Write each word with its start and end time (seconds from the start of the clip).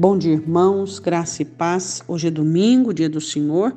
Bom 0.00 0.16
dia, 0.16 0.34
irmãos, 0.34 1.00
graça 1.00 1.42
e 1.42 1.44
paz. 1.44 2.04
Hoje 2.06 2.28
é 2.28 2.30
domingo, 2.30 2.94
dia 2.94 3.08
do 3.08 3.20
Senhor, 3.20 3.74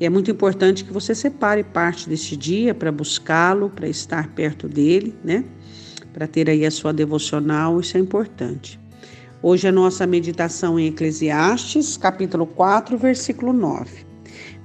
e 0.00 0.06
é 0.06 0.08
muito 0.08 0.30
importante 0.30 0.82
que 0.82 0.90
você 0.90 1.14
separe 1.14 1.62
parte 1.62 2.08
deste 2.08 2.34
dia 2.34 2.74
para 2.74 2.90
buscá-lo, 2.90 3.68
para 3.68 3.86
estar 3.86 4.28
perto 4.28 4.66
dele, 4.66 5.14
né? 5.22 5.44
Para 6.14 6.26
ter 6.26 6.48
aí 6.48 6.64
a 6.64 6.70
sua 6.70 6.94
devocional, 6.94 7.78
isso 7.78 7.94
é 7.98 8.00
importante. 8.00 8.80
Hoje 9.42 9.68
a 9.68 9.72
nossa 9.72 10.06
meditação 10.06 10.80
em 10.80 10.86
Eclesiastes, 10.86 11.94
capítulo 11.98 12.46
4, 12.46 12.96
versículo 12.96 13.52
9. 13.52 14.06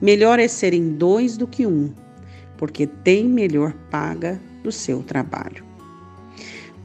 Melhor 0.01 0.39
é 0.39 0.47
serem 0.47 0.93
dois 0.93 1.35
do 1.35 1.45
que 1.45 1.67
um, 1.67 1.91
porque 2.57 2.87
tem 2.87 3.27
melhor 3.27 3.73
paga 3.91 4.39
do 4.63 4.71
seu 4.71 5.03
trabalho. 5.03 5.64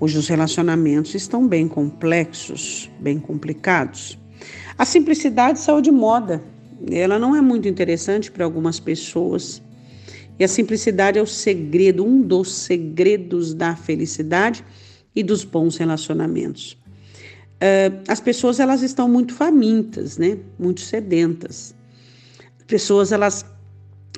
Hoje 0.01 0.17
os 0.17 0.29
relacionamentos 0.29 1.15
estão 1.15 1.47
bem 1.47 1.69
complexos, 1.69 2.91
bem 2.99 3.19
complicados. 3.19 4.19
A 4.79 4.87
simplicidade 4.87 5.59
saiu 5.59 5.83
de 5.83 5.91
moda. 5.91 6.43
Ela 6.91 7.19
não 7.19 7.37
é 7.37 7.43
muito 7.43 7.69
interessante 7.69 8.31
para 8.33 8.47
algumas 8.47 8.81
pessoas. 8.81 9.63
E 10.39 10.45
a 10.45 10.49
simplicidade 10.49 11.19
é 11.19 11.23
o 11.23 11.27
segredo, 11.27 12.03
um 12.03 12.23
dos 12.23 12.51
segredos 12.51 13.53
da 13.53 13.77
felicidade 13.77 14.65
e 15.15 15.23
dos 15.23 15.45
bons 15.45 15.77
relacionamentos. 15.77 16.79
Uh, 17.57 18.01
as 18.09 18.21
pessoas 18.21 18.59
elas 18.59 18.81
estão 18.81 19.07
muito 19.07 19.35
famintas, 19.35 20.17
né? 20.17 20.39
Muito 20.59 20.81
sedentas. 20.81 21.75
As 22.59 22.65
pessoas 22.65 23.13
elas 23.13 23.45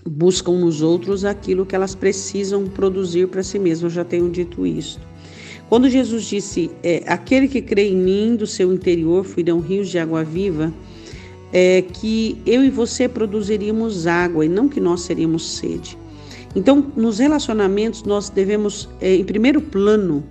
buscam 0.09 0.53
nos 0.53 0.81
outros 0.81 1.25
aquilo 1.25 1.67
que 1.67 1.75
elas 1.75 1.97
precisam 1.97 2.69
produzir 2.69 3.27
para 3.27 3.43
si 3.43 3.59
mesmas. 3.59 3.91
Eu 3.91 3.97
já 3.97 4.05
tenho 4.05 4.31
dito 4.31 4.65
isso. 4.65 5.01
Quando 5.73 5.89
Jesus 5.89 6.25
disse: 6.25 6.71
é, 6.83 7.03
Aquele 7.07 7.49
que 7.49 7.63
crê 7.63 7.89
em 7.89 7.97
mim, 7.97 8.37
do 8.37 8.47
seu 8.47 8.75
interior 8.75 9.25
fluirão 9.25 9.59
rios 9.59 9.89
de 9.89 9.99
água 9.99 10.23
viva, 10.23 10.71
é, 11.51 11.81
que 11.81 12.37
eu 12.45 12.63
e 12.63 12.69
você 12.69 13.09
produziríamos 13.09 14.07
água 14.07 14.45
e 14.45 14.51
não 14.51 14.69
que 14.69 14.79
nós 14.79 15.01
seríamos 15.01 15.57
sede. 15.57 15.97
Então, 16.55 16.93
nos 16.95 17.21
relacionamentos, 17.21 18.03
nós 18.03 18.29
devemos, 18.29 18.87
é, 19.01 19.15
em 19.15 19.25
primeiro 19.25 19.63
plano, 19.63 20.23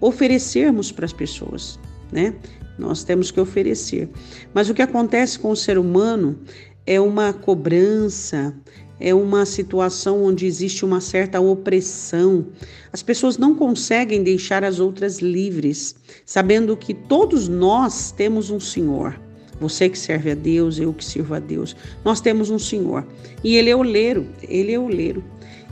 oferecermos 0.00 0.90
para 0.90 1.04
as 1.04 1.12
pessoas, 1.12 1.78
né? 2.10 2.34
Nós 2.76 3.04
temos 3.04 3.30
que 3.30 3.40
oferecer. 3.40 4.08
Mas 4.52 4.68
o 4.70 4.74
que 4.74 4.82
acontece 4.82 5.38
com 5.38 5.52
o 5.52 5.56
ser 5.56 5.78
humano 5.78 6.36
é 6.84 7.00
uma 7.00 7.32
cobrança, 7.32 8.52
é 9.00 9.14
uma 9.14 9.46
situação 9.46 10.22
onde 10.22 10.44
existe 10.46 10.84
uma 10.84 11.00
certa 11.00 11.40
opressão. 11.40 12.46
As 12.92 13.02
pessoas 13.02 13.38
não 13.38 13.54
conseguem 13.54 14.22
deixar 14.22 14.62
as 14.62 14.78
outras 14.78 15.20
livres, 15.20 15.96
sabendo 16.26 16.76
que 16.76 16.92
todos 16.92 17.48
nós 17.48 18.12
temos 18.12 18.50
um 18.50 18.60
Senhor. 18.60 19.18
Você 19.58 19.88
que 19.88 19.98
serve 19.98 20.30
a 20.30 20.34
Deus, 20.34 20.78
eu 20.78 20.92
que 20.92 21.04
sirvo 21.04 21.34
a 21.34 21.38
Deus. 21.38 21.74
Nós 22.04 22.20
temos 22.20 22.50
um 22.50 22.58
Senhor. 22.58 23.06
E 23.42 23.56
Ele 23.56 23.70
é 23.70 23.76
o 23.76 23.82
leiro, 23.82 24.26
Ele 24.42 24.72
é 24.72 24.78
o 24.78 24.88
leiro. 24.88 25.24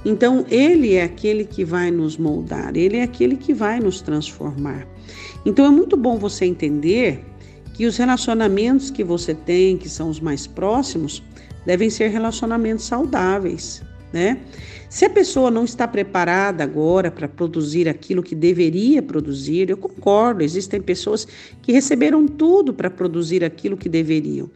Então, 0.05 0.45
Ele 0.51 0.95
é 0.95 1.03
aquele 1.03 1.45
que 1.45 1.65
vai 1.65 1.91
nos 1.91 2.17
moldar, 2.17 2.77
Ele 2.77 2.99
é 2.99 3.03
aquele 3.03 3.37
que 3.37 3.53
vai 3.53 3.81
nos 3.81 4.01
transformar. 4.01 4.87
Então, 5.45 5.67
é 5.67 5.71
muito 5.71 5.97
bom 5.97 6.19
você 6.19 6.45
entender 6.45 7.25
que 7.75 7.87
os 7.87 7.97
relacionamentos 7.97 8.91
que 8.91 9.03
você 9.03 9.35
tem, 9.35 9.77
que 9.77 9.89
são 9.89 10.11
os 10.11 10.21
mais 10.21 10.47
próximos, 10.47 11.23
devem 11.65 11.91
ser 11.91 12.09
relacionamentos 12.09 12.85
saudáveis, 12.85 13.83
né? 14.13 14.39
Se 14.89 15.05
a 15.05 15.11
pessoa 15.11 15.51
não 15.51 15.65
está 15.65 15.87
preparada 15.87 16.65
agora 16.65 17.11
para 17.11 17.29
produzir 17.29 17.89
aquilo 17.89 18.23
que 18.23 18.35
deveria 18.35 19.03
produzir, 19.03 19.69
eu 19.69 19.77
concordo, 19.77 20.43
existem 20.43 20.81
pessoas 20.81 21.29
que 21.61 21.73
receberam 21.73 22.27
tudo 22.27 22.73
para 22.73 22.89
produzir 22.89 23.45
aquilo 23.45 23.77
que 23.77 23.89
deveriam. 23.89 24.51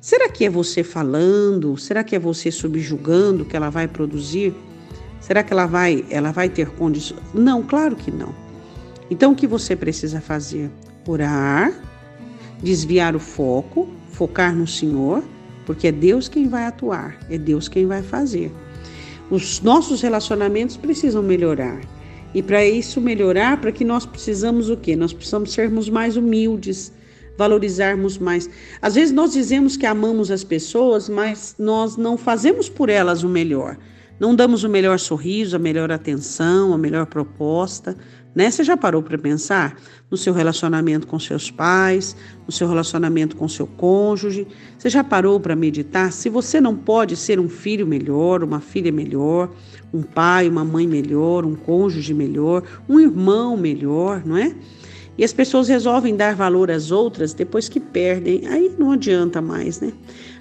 Será 0.00 0.28
que 0.28 0.44
é 0.44 0.50
você 0.50 0.84
falando? 0.84 1.76
Será 1.76 2.04
que 2.04 2.14
é 2.14 2.18
você 2.18 2.50
subjugando 2.52 3.44
que 3.44 3.56
ela 3.56 3.70
vai 3.70 3.88
produzir? 3.88 4.54
Será 5.20 5.42
que 5.42 5.52
ela 5.52 5.66
vai, 5.66 6.04
ela 6.08 6.30
vai 6.30 6.48
ter 6.48 6.70
condições? 6.70 7.20
Não, 7.34 7.60
claro 7.62 7.96
que 7.96 8.10
não. 8.10 8.32
Então 9.10 9.32
o 9.32 9.36
que 9.36 9.48
você 9.48 9.74
precisa 9.74 10.20
fazer? 10.20 10.70
Orar, 11.08 11.72
desviar 12.62 13.16
o 13.16 13.20
foco, 13.20 13.88
focar 14.10 14.54
no 14.54 14.66
Senhor 14.66 15.24
porque 15.64 15.88
é 15.88 15.92
Deus 15.92 16.28
quem 16.28 16.48
vai 16.48 16.64
atuar, 16.64 17.18
é 17.30 17.38
Deus 17.38 17.68
quem 17.68 17.86
vai 17.86 18.02
fazer. 18.02 18.52
Os 19.30 19.60
nossos 19.60 20.00
relacionamentos 20.00 20.76
precisam 20.76 21.22
melhorar. 21.22 21.80
E 22.34 22.42
para 22.42 22.64
isso 22.64 23.00
melhorar, 23.00 23.60
para 23.60 23.72
que 23.72 23.84
nós 23.84 24.06
precisamos 24.06 24.70
o 24.70 24.76
quê? 24.76 24.96
Nós 24.96 25.12
precisamos 25.12 25.52
sermos 25.52 25.88
mais 25.88 26.16
humildes, 26.16 26.92
valorizarmos 27.36 28.18
mais. 28.18 28.48
Às 28.80 28.94
vezes 28.94 29.12
nós 29.12 29.32
dizemos 29.32 29.76
que 29.76 29.86
amamos 29.86 30.30
as 30.30 30.42
pessoas, 30.42 31.08
mas 31.08 31.54
nós 31.58 31.96
não 31.96 32.16
fazemos 32.16 32.68
por 32.68 32.88
elas 32.88 33.22
o 33.22 33.28
melhor. 33.28 33.76
Não 34.18 34.34
damos 34.34 34.64
o 34.64 34.68
melhor 34.68 34.98
sorriso, 34.98 35.56
a 35.56 35.58
melhor 35.58 35.90
atenção, 35.90 36.72
a 36.72 36.78
melhor 36.78 37.06
proposta. 37.06 37.96
Né? 38.34 38.50
Você 38.50 38.64
já 38.64 38.76
parou 38.76 39.02
para 39.02 39.18
pensar 39.18 39.78
no 40.10 40.16
seu 40.16 40.32
relacionamento 40.32 41.06
com 41.06 41.18
seus 41.18 41.50
pais, 41.50 42.16
no 42.46 42.52
seu 42.52 42.66
relacionamento 42.66 43.36
com 43.36 43.46
seu 43.46 43.66
cônjuge? 43.66 44.46
Você 44.78 44.88
já 44.88 45.04
parou 45.04 45.38
para 45.38 45.54
meditar 45.54 46.12
se 46.12 46.30
você 46.30 46.60
não 46.60 46.74
pode 46.74 47.14
ser 47.14 47.38
um 47.38 47.48
filho 47.48 47.86
melhor, 47.86 48.42
uma 48.42 48.60
filha 48.60 48.90
melhor, 48.90 49.50
um 49.92 50.02
pai, 50.02 50.48
uma 50.48 50.64
mãe 50.64 50.86
melhor, 50.86 51.44
um 51.44 51.54
cônjuge 51.54 52.14
melhor, 52.14 52.62
um 52.88 52.98
irmão 52.98 53.56
melhor, 53.56 54.22
não 54.24 54.38
é? 54.38 54.54
E 55.18 55.24
as 55.24 55.32
pessoas 55.34 55.68
resolvem 55.68 56.16
dar 56.16 56.34
valor 56.34 56.70
às 56.70 56.90
outras 56.90 57.34
depois 57.34 57.68
que 57.68 57.78
perdem, 57.78 58.46
aí 58.46 58.74
não 58.78 58.92
adianta 58.92 59.42
mais, 59.42 59.78
né? 59.78 59.92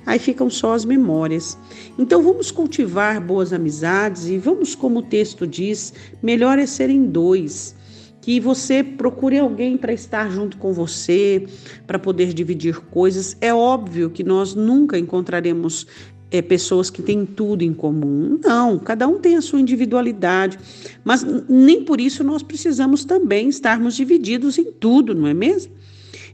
Aí 0.05 0.17
ficam 0.17 0.49
só 0.49 0.73
as 0.73 0.85
memórias. 0.85 1.57
Então 1.99 2.23
vamos 2.23 2.51
cultivar 2.51 3.19
boas 3.19 3.51
amizades 3.51 4.27
e 4.27 4.37
vamos, 4.37 4.73
como 4.73 4.99
o 4.99 5.03
texto 5.03 5.45
diz, 5.45 5.93
melhor 6.23 6.57
é 6.57 6.65
serem 6.65 7.05
dois 7.05 7.75
que 8.21 8.39
você 8.39 8.83
procure 8.83 9.39
alguém 9.39 9.75
para 9.75 9.91
estar 9.91 10.29
junto 10.29 10.57
com 10.57 10.71
você, 10.71 11.47
para 11.87 11.97
poder 11.97 12.33
dividir 12.33 12.79
coisas. 12.79 13.35
É 13.41 13.53
óbvio 13.53 14.11
que 14.11 14.23
nós 14.23 14.53
nunca 14.53 14.97
encontraremos 14.97 15.87
é, 16.31 16.41
pessoas 16.41 16.89
que 16.89 17.01
têm 17.01 17.25
tudo 17.25 17.63
em 17.63 17.73
comum. 17.73 18.39
Não, 18.41 18.79
cada 18.79 19.07
um 19.07 19.19
tem 19.19 19.35
a 19.35 19.41
sua 19.41 19.59
individualidade, 19.59 20.57
mas 21.03 21.25
nem 21.49 21.83
por 21.83 21.99
isso 21.99 22.23
nós 22.23 22.41
precisamos 22.43 23.03
também 23.03 23.49
estarmos 23.49 23.95
divididos 23.95 24.57
em 24.57 24.71
tudo, 24.71 25.13
não 25.13 25.27
é 25.27 25.33
mesmo? 25.33 25.73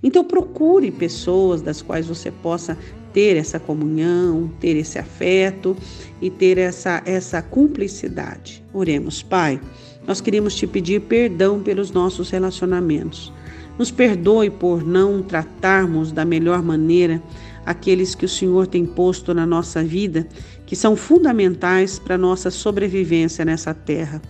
Então 0.04 0.24
procure 0.24 0.92
pessoas 0.92 1.62
das 1.62 1.81
quais 1.81 2.06
você 2.06 2.30
possa 2.30 2.78
ter 3.12 3.36
essa 3.36 3.59
comunhão, 3.59 4.52
ter 4.59 4.75
esse 4.75 5.00
afeto 5.00 5.75
e 6.22 6.30
ter 6.30 6.59
essa 6.59 7.02
essa 7.04 7.42
cumplicidade. 7.42 8.64
Oremos, 8.72 9.24
Pai. 9.24 9.59
Nós 10.07 10.22
queríamos 10.22 10.56
te 10.56 10.66
pedir 10.66 11.01
perdão 11.01 11.62
pelos 11.62 11.91
nossos 11.91 12.29
relacionamentos. 12.29 13.34
Nos 13.78 13.91
perdoe 13.91 14.50
por 14.50 14.84
não 14.84 15.22
tratarmos 15.22 16.13
da 16.13 16.23
melhor 16.23 16.63
maneira 16.63 17.22
aqueles 17.66 18.16
que 18.16 18.23
o 18.23 18.29
Senhor 18.29 18.66
tem 18.66 18.85
posto 18.85 19.34
na 19.34 19.45
nossa 19.45 19.84
vida, 19.84 20.25
que 20.68 20.76
são 20.76 20.98
fundamentais 20.98 21.98
para 21.98 22.18
nossa 22.18 22.52
sobrevivência 22.52 23.46
nessa 23.46 23.74
terra. 23.74 24.22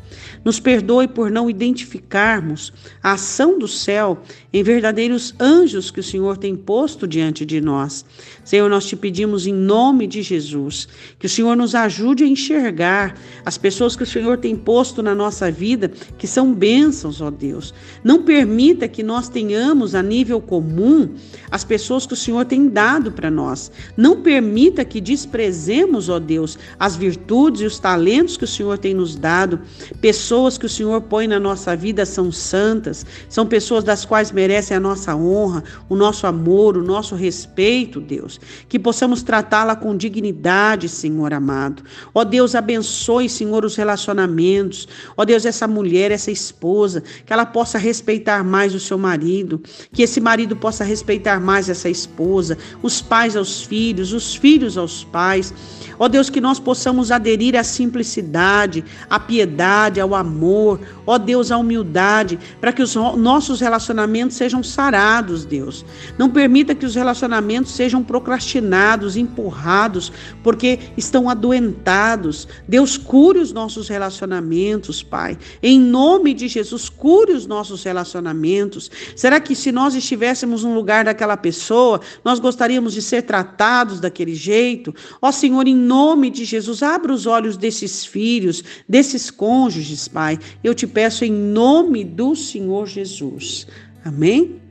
Nos 0.45 0.59
perdoe 0.59 1.07
por 1.07 1.31
não 1.31 1.49
identificarmos 1.49 2.71
a 3.01 3.13
ação 3.13 3.57
do 3.57 3.67
céu 3.67 4.21
em 4.53 4.61
verdadeiros 4.61 5.33
anjos 5.39 5.89
que 5.89 5.99
o 5.99 6.03
Senhor 6.03 6.37
tem 6.37 6.55
posto 6.55 7.07
diante 7.07 7.43
de 7.43 7.59
nós. 7.59 8.05
Senhor, 8.45 8.69
nós 8.69 8.85
te 8.85 8.95
pedimos 8.95 9.47
em 9.47 9.53
nome 9.53 10.05
de 10.05 10.21
Jesus 10.21 10.87
que 11.17 11.25
o 11.25 11.29
Senhor 11.29 11.57
nos 11.57 11.73
ajude 11.73 12.23
a 12.23 12.27
enxergar 12.27 13.15
as 13.43 13.57
pessoas 13.57 13.95
que 13.95 14.03
o 14.03 14.05
Senhor 14.05 14.37
tem 14.37 14.55
posto 14.55 15.01
na 15.01 15.15
nossa 15.15 15.51
vida, 15.51 15.91
que 16.17 16.27
são 16.27 16.53
bênçãos, 16.53 17.19
ó 17.19 17.31
Deus. 17.31 17.73
Não 18.03 18.21
permita 18.21 18.87
que 18.87 19.01
nós 19.01 19.27
tenhamos 19.27 19.95
a 19.95 20.03
nível 20.03 20.39
comum 20.39 21.15
as 21.49 21.63
pessoas 21.63 22.05
que 22.05 22.13
o 22.13 22.17
Senhor 22.17 22.45
tem 22.45 22.69
dado 22.69 23.11
para 23.11 23.31
nós. 23.31 23.71
Não 23.97 24.21
permita 24.21 24.85
que 24.85 25.01
desprezemos, 25.01 26.09
ó 26.09 26.19
Deus, 26.27 26.59
as 26.77 26.95
virtudes 26.95 27.61
e 27.61 27.65
os 27.65 27.79
talentos 27.79 28.35
que 28.35 28.43
o 28.43 28.47
Senhor 28.47 28.77
tem 28.77 28.93
nos 28.93 29.15
dado. 29.15 29.61
Pessoas 30.01 30.57
que 30.57 30.65
o 30.65 30.69
Senhor 30.69 31.01
põe 31.01 31.27
na 31.27 31.39
nossa 31.39 31.75
vida 31.75 32.05
são 32.05 32.31
santas, 32.31 33.05
são 33.29 33.45
pessoas 33.45 33.83
das 33.83 34.03
quais 34.03 34.31
merecem 34.31 34.75
a 34.75 34.79
nossa 34.79 35.15
honra, 35.15 35.63
o 35.87 35.95
nosso 35.95 36.27
amor, 36.27 36.75
o 36.75 36.83
nosso 36.83 37.15
respeito, 37.15 38.01
Deus. 38.01 38.39
Que 38.67 38.77
possamos 38.77 39.23
tratá-la 39.23 39.75
com 39.75 39.95
dignidade, 39.95 40.89
Senhor 40.89 41.33
amado. 41.33 41.83
Ó 42.13 42.23
Deus, 42.23 42.55
abençoe, 42.55 43.29
Senhor, 43.29 43.63
os 43.63 43.75
relacionamentos. 43.75 44.87
Ó 45.15 45.23
Deus, 45.23 45.45
essa 45.45 45.67
mulher, 45.67 46.11
essa 46.11 46.31
esposa, 46.31 47.01
que 47.25 47.31
ela 47.31 47.45
possa 47.45 47.77
respeitar 47.77 48.43
mais 48.43 48.75
o 48.75 48.79
seu 48.79 48.97
marido, 48.97 49.61
que 49.93 50.03
esse 50.03 50.19
marido 50.19 50.55
possa 50.55 50.83
respeitar 50.83 51.39
mais 51.39 51.69
essa 51.69 51.87
esposa, 51.87 52.57
os 52.81 53.01
pais 53.01 53.35
aos 53.35 53.61
filhos, 53.61 54.11
os 54.11 54.35
filhos 54.35 54.77
aos 54.77 55.03
pais. 55.03 55.53
Ó 55.99 56.07
Deus, 56.07 56.16
Deus, 56.17 56.31
que 56.31 56.41
nós 56.41 56.59
possamos 56.59 57.11
aderir 57.11 57.55
à 57.55 57.63
simplicidade, 57.63 58.83
à 59.07 59.19
piedade, 59.19 59.99
ao 59.99 60.15
amor, 60.15 60.79
ó 61.05 61.15
Deus, 61.19 61.51
à 61.51 61.57
humildade, 61.59 62.39
para 62.59 62.73
que 62.73 62.81
os 62.81 62.95
nossos 62.95 63.59
relacionamentos 63.61 64.35
sejam 64.35 64.63
sarados, 64.63 65.45
Deus. 65.45 65.85
Não 66.17 66.27
permita 66.27 66.73
que 66.73 66.87
os 66.87 66.95
relacionamentos 66.95 67.71
sejam 67.71 68.03
procrastinados, 68.03 69.15
empurrados, 69.15 70.11
porque 70.41 70.79
estão 70.97 71.29
adoentados. 71.29 72.47
Deus, 72.67 72.97
cure 72.97 73.37
os 73.37 73.53
nossos 73.53 73.87
relacionamentos, 73.87 75.03
Pai. 75.03 75.37
Em 75.61 75.79
nome 75.79 76.33
de 76.33 76.47
Jesus, 76.47 76.86
cure 76.97 77.31
os 77.31 77.45
nossos 77.45 77.83
relacionamentos. 77.83 78.89
Será 79.15 79.39
que 79.39 79.55
se 79.55 79.71
nós 79.71 79.95
estivéssemos 79.95 80.63
no 80.63 80.73
lugar 80.73 81.05
daquela 81.05 81.37
pessoa, 81.37 82.01
nós 82.23 82.39
gostaríamos 82.39 82.93
de 82.93 83.01
ser 83.01 83.21
tratados 83.21 83.99
daquele 83.99 84.35
jeito? 84.35 84.93
Ó 85.21 85.31
Senhor, 85.31 85.67
em 85.67 85.75
nome 85.75 86.29
de 86.29 86.43
Jesus, 86.43 86.83
abra 86.83 87.13
os 87.13 87.25
olhos 87.25 87.55
desses 87.55 88.05
filhos, 88.05 88.63
desses 88.87 89.29
cônjuges, 89.29 90.07
Pai. 90.07 90.39
Eu 90.63 90.73
te 90.73 90.87
peço 90.87 91.23
em 91.23 91.31
nome 91.31 92.03
do 92.03 92.35
Senhor 92.35 92.87
Jesus. 92.87 93.67
Amém? 94.03 94.61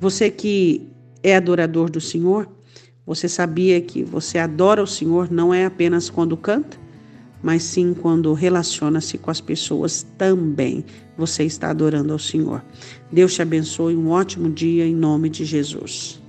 Você 0.00 0.30
que 0.30 0.88
é 1.22 1.36
adorador 1.36 1.88
do 1.88 2.00
Senhor, 2.00 2.48
você 3.06 3.28
sabia 3.28 3.80
que 3.80 4.02
você 4.02 4.38
adora 4.38 4.82
o 4.82 4.86
Senhor 4.86 5.30
não 5.30 5.52
é 5.52 5.64
apenas 5.64 6.10
quando 6.10 6.36
canta, 6.36 6.81
mas 7.42 7.64
sim 7.64 7.92
quando 7.92 8.32
relaciona-se 8.32 9.18
com 9.18 9.30
as 9.30 9.40
pessoas 9.40 10.06
também. 10.16 10.84
Você 11.18 11.44
está 11.44 11.70
adorando 11.70 12.12
ao 12.12 12.18
Senhor. 12.18 12.64
Deus 13.10 13.34
te 13.34 13.42
abençoe, 13.42 13.96
um 13.96 14.10
ótimo 14.10 14.48
dia 14.48 14.86
em 14.86 14.94
nome 14.94 15.28
de 15.28 15.44
Jesus. 15.44 16.21